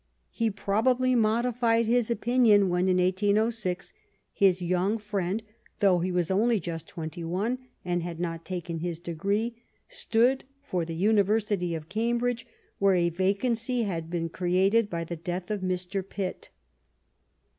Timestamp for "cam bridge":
11.87-12.47